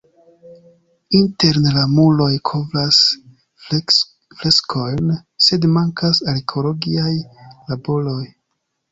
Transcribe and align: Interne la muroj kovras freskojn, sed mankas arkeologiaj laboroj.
Interne 1.17 1.73
la 1.73 1.81
muroj 1.97 2.29
kovras 2.51 3.01
freskojn, 3.67 5.11
sed 5.49 5.67
mankas 5.75 6.23
arkeologiaj 6.33 7.13
laboroj. 7.69 8.23